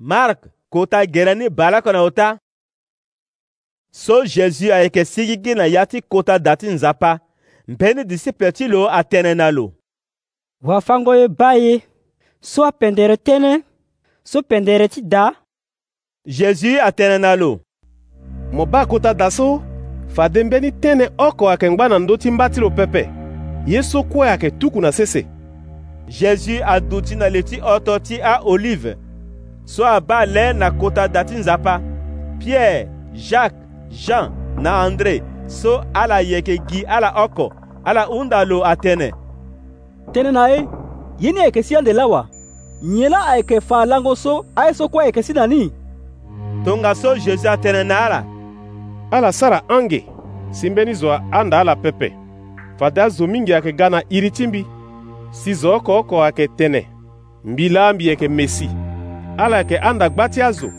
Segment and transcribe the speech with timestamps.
[0.00, 2.38] mark k'o ta gɛrɛ ni bala kɔnɔ o ta
[3.92, 7.18] so jésus ayeke sigi gi na ya ti kota da ti nzapa
[7.68, 9.72] mbe ni disiple ti lo atënë na lo
[10.64, 11.82] wafango ye ba ye
[12.40, 13.62] so apendere tënë
[14.24, 15.34] so pendere ti da
[16.24, 17.58] jésus atënë na lo
[18.52, 19.60] mo ba kota da so
[20.16, 23.04] fade mbeni tënë oko ayeke ngba na ndö ti mba ti lo pepe
[23.66, 25.26] ye so kue ayeke tuku na sese
[26.08, 28.94] jésus aduti na le ti oto ti aolive
[29.64, 31.80] so aba lɛɛ na kota dati nzapa
[32.40, 33.56] pierre jacques
[33.90, 37.52] jean na andré so ala yeke gi ala oko
[37.84, 39.10] ala hunda lo atene
[40.12, 40.30] tene.
[40.32, 40.68] tene e, ye
[41.20, 42.28] ye ni ayeke si ande lawa
[42.82, 44.88] nye la eke fa lango so aye so
[45.22, 45.70] si na ni
[46.64, 48.24] tongaso jésus atene na ala
[49.12, 50.04] ala sara ange
[50.50, 52.12] si mbeni zo anda ala pepe
[52.78, 54.66] fada azo mingi ayeke gana na mbi
[55.30, 56.22] si zo oko oko
[56.56, 56.86] tene
[57.44, 58.68] mbila laambi yeke mesi
[59.40, 60.70] ala yeke andagba ti azo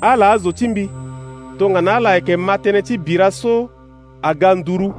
[0.00, 0.90] ala azo ti mbi
[1.58, 3.70] tongana ala yeke ma tënë ti bira so
[4.22, 4.90] aga nduru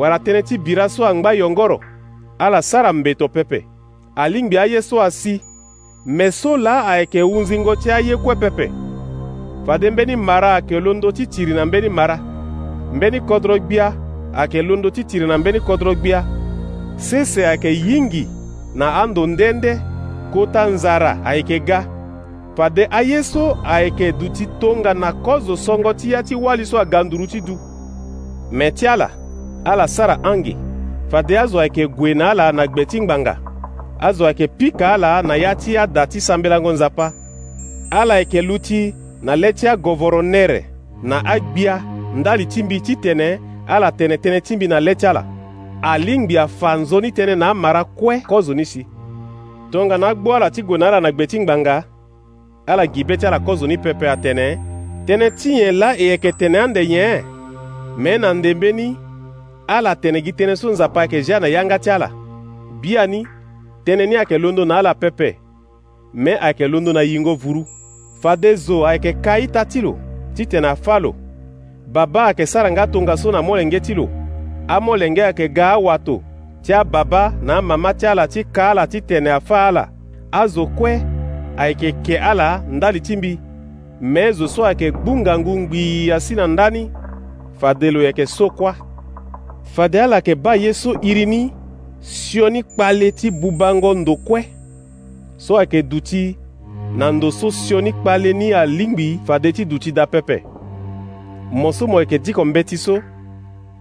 [0.00, 1.76] wala tënë ti bira so angba yongoro
[2.38, 3.60] ala sara mbeto pepe
[4.16, 5.40] alingbi aye so asi
[6.06, 8.66] me so laa ayeke hunzingo ti aye kue pepe
[9.66, 12.16] fade mbeni mara ayeke londo ti tiri na mbeni mara
[12.96, 13.92] mbeni kodro gbia
[14.34, 16.24] ayeke londo ti tiri na mbeni kodro gbia
[16.96, 18.28] sese ayeke yingi
[18.74, 19.80] na ando ndende
[20.32, 21.93] kota nzara ayeke ga
[22.56, 27.58] pade aye so ayeke duâ kozo songo ti ya ti wali so aganduru ti du
[28.50, 29.10] me ti ala
[29.64, 30.56] ala sara ange
[31.10, 33.38] fade azo ayeke gue na ala na gbe ti ngbanga
[34.00, 37.12] azo ayeke pika ala na ya ti ada ti sambelango nzapa
[37.90, 39.66] ala yeke lu ti na le ti
[41.02, 41.82] na agbia
[42.14, 45.24] ndali ti mbi titene ala tene tënë ti mbi na le ti ala
[45.82, 48.86] alingbi afa nzoni tënë na amara kue kozo ni si
[49.70, 51.84] tongana ala ti gue na ala na gbe ti ngbanga
[52.66, 54.46] ala gibe ti ala kozoni pepe atene
[55.08, 57.24] tënë ti nyen la e yeke tene ande nyen
[57.96, 58.86] me na ndembeni
[59.68, 62.08] ala tene gi tënë so nzapa yeke zia na yanga ti ala
[62.80, 63.20] bia ni
[63.86, 65.36] tënë ni ayeke londo na ala pepe
[66.14, 67.62] me ayeke londo na yingo vuru
[68.22, 69.98] fadezo ayeke ka ita ti lo
[70.34, 71.12] titene afâ lo
[71.92, 74.08] babâ ayeke sara nga tongaso na molenge ti lo
[74.68, 76.22] amolenge ayeke ga awato
[76.62, 79.88] ti ababa na amama ti ala ti ka ala titene afâ ala
[80.32, 81.13] azo kue
[81.56, 83.38] ayeke ke ala ndali ti mbi
[84.00, 86.90] me zo so ayeke gbu ngangu ngbii asi na ndani
[87.60, 88.74] fade lo yeke so kuâ
[89.62, 91.52] fade ala yeke ba ye so iri ni
[92.00, 94.44] sio ni kpale ti bubango ndo kue
[95.36, 96.36] so ayeke duti
[96.96, 100.44] na ndo so sio ni kpale ni alingbi fade ti duti dapepe
[101.52, 102.98] mo so mo yeke diko mbe ti so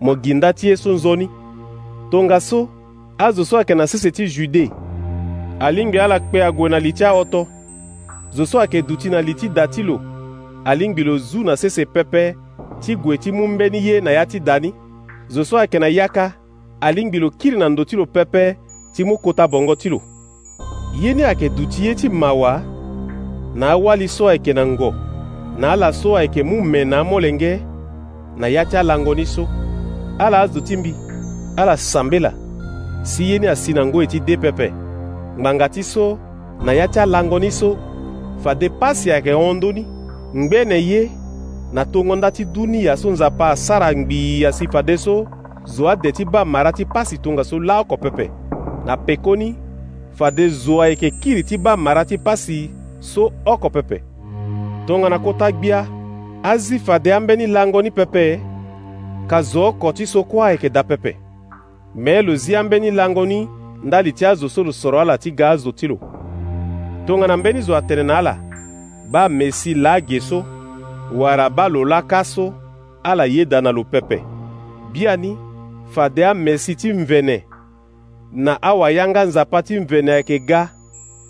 [0.00, 1.28] mo gi nda ti ye so nzoni
[2.10, 2.68] tongaso
[3.18, 4.70] azo so ayeke na sese ti jude
[5.60, 7.46] alingbi ala kpe ague na li ti ahoto
[8.38, 10.00] zo so ayeke duti na li ti da ti lo
[10.64, 12.34] alingbi lo zu na sese pepe
[12.80, 14.70] ti gue ti mu mbeni ye na ya ti da ni
[15.28, 16.32] zo so ayeke na yaka
[16.80, 18.56] alingbi lo kiri na ndo ti lo pepe
[18.94, 20.00] ti mu kota bongo ti lo
[21.00, 22.62] ye ni ayeke duti ye ti mawa
[23.54, 24.94] na awali so ayeke na ngo
[25.58, 27.58] na ala so ayeke mu me na amolenge
[28.36, 29.48] na ya ti alangoni so
[30.18, 30.94] ala azo ti mbi
[31.56, 32.32] ala sambela
[33.02, 34.70] si ye ni asi na ngoi ti de pepe
[35.38, 36.18] ngbanga ti so
[36.64, 37.74] na ya ti alangoni so
[38.42, 39.86] fa depasi yeke hondöni
[40.36, 41.10] ngbene ye
[41.72, 45.26] na tongo nda ti duniya so nzapa asara ngbii asi fade so
[45.64, 48.30] zo ade ti ba mara ti pasi tongaso laoko pepe
[48.86, 49.54] na pekoni
[50.12, 54.02] fade zo ayeke kiri ti ba mara ti pasi so oko pepe
[54.86, 55.86] tongana kota gbia
[56.42, 58.40] azi fade ambeni langoni pepe
[59.26, 61.16] ka zo oko ti so kuâ ayeke da pepe
[61.94, 63.48] me lo zi ambeni langoni
[63.84, 65.98] nda li ti azo so lo soro ala ti ga azo ti lo
[67.08, 68.36] tongana mbeni zo atene na ala
[69.10, 70.44] ba mesi lage so
[71.14, 72.54] wara ba lo laka so
[73.02, 74.22] ala yeda na lo pepe
[74.92, 75.38] biani
[75.94, 77.44] fade amesi ti mvene
[78.32, 80.68] na awayanga nzapa ti mvene ayeke ga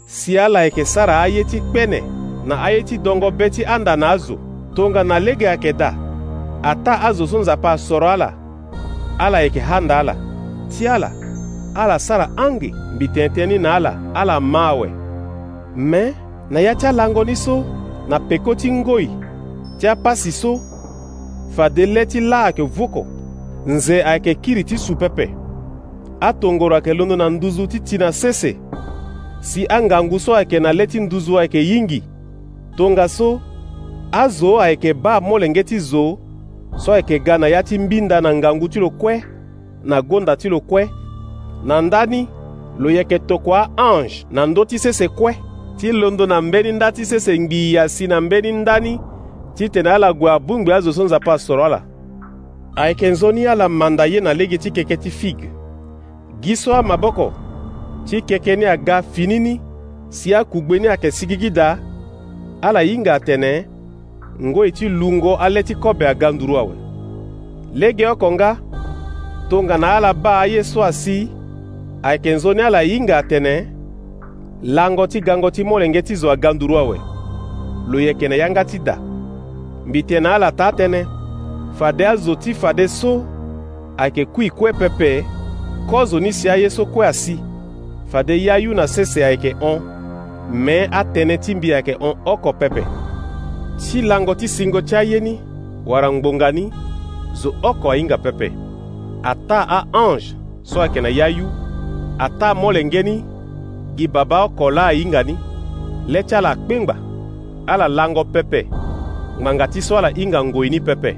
[0.07, 2.03] si ala yeke sara aye ti kpene
[2.47, 4.39] na aye ti dongo be ti andana azo
[4.75, 5.95] tongana lege ayeke da
[6.63, 8.33] ata azo so nzapa asoro ala
[9.19, 10.17] ala yeke handa ala
[10.79, 11.13] ti ala
[11.75, 15.08] ala sara ange mbi tëntëni na ala ala ma awe
[15.79, 16.15] me
[16.51, 17.65] na ya tia langoni so
[18.09, 19.09] na peko ti ngoi
[20.33, 20.61] so
[21.57, 23.05] fa laak lê
[23.67, 25.31] nze ayeke kiri ti supepe
[26.21, 28.57] atongoro ayeke londo na nduzu ti ti na sese
[29.41, 32.03] si angangu so ayeke na lê ti nduzu ayeke yingi
[32.77, 33.41] tongaso
[34.13, 36.19] azo ayeke ba molenge ti zo
[36.77, 39.23] so ayeke ga na ya ti mbinda na ngangu ti lo kue
[39.85, 40.63] na gonda ti lo
[41.65, 42.29] na ndani
[42.79, 43.21] lo yeke
[43.77, 45.35] ange na ndö sese kue
[45.79, 49.01] ti londo na mbeni nda ti sese ngbii ya si na mbeni nda ni
[49.55, 51.83] ti tene ala gue abungbi azo so nzapa asoro ala
[52.77, 55.49] ayeke nzoni ala manda ye na lege ti keke ti fige
[56.43, 57.33] gi so amaboko
[58.07, 59.55] ti keke ni aga fini ni
[60.09, 61.79] si akugbe ni ayeke sigigi daa
[62.63, 63.53] ala hinga atene
[64.45, 66.75] ngoi ti lungo ale ti kobe aga nduru awe
[67.75, 68.51] lege oko nga
[69.51, 71.31] tongana ala baa ye so asi
[72.03, 73.78] ayeke nzoni ala hinga atene
[74.63, 77.01] lango ti gango ti molenge ti zo aganduru awe
[77.89, 78.99] lo yeke yanga ti da
[79.87, 81.03] mbi tene ala taa tënë
[81.79, 83.23] fade azo ti fade so
[83.97, 85.25] ayeke kui kue pepe
[85.91, 87.39] kozo ni si aye so kue asi
[88.11, 89.79] fade ya yu na sese ayeke hon
[90.53, 92.83] me atënë ti mbi ayeke hon oko pepe
[93.79, 95.39] ti lango ti singo ti aye ni
[95.87, 96.73] wara ngbonga ni
[97.35, 98.53] zo oko ahinga pepe
[99.23, 101.47] ata aange so ayeke na ya yu
[102.19, 103.25] ata molenge ni
[103.99, 105.35] gi baba ɔkɔ la ayinga ni
[106.13, 106.95] lɛ tsa la akpengba
[107.73, 108.61] ala langɔ pɛpɛ
[109.41, 111.11] ŋmanga ti so ala hinga ngoi ni pɛpɛ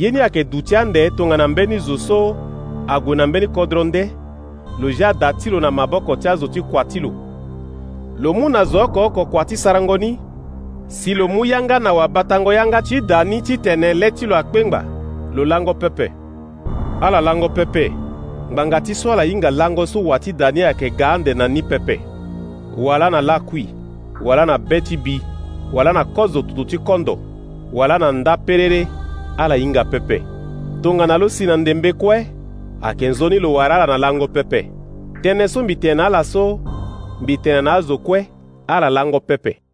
[0.00, 2.36] ye ni ayeke du̱ ti ande tongana mbeni zo so
[2.94, 4.02] ague na mbeni kodro nde
[4.80, 7.10] lo zia ada ti lo na maboko ti azo ti kua ti lo
[8.22, 10.18] lo mu na zo oko oko kua ti sarango ni
[10.98, 14.80] si lo mu yanga na wabatango yanga ti da ni titene lê ti lo akpengba
[15.34, 16.06] lo lango pepe
[17.04, 17.84] ala lango pepe
[18.52, 22.00] mbanga ti so ala hinga lango so wati dani ayeke ga ande na ni pepe
[22.78, 23.66] wala na lakui
[24.24, 25.20] wala na be ti bi
[25.72, 27.18] wala na kozo tutu ti kondo
[27.72, 28.88] wala na nda perere
[29.38, 30.22] ala hinga pepe
[30.82, 32.26] tongana lo si na ndembe kue
[32.82, 34.60] ayeke nzoni lo wara ala na lango pepe
[35.24, 36.60] tënë so mbi tene ala so
[37.20, 38.26] mbi tene na azo kue
[38.68, 39.71] ala lango pepe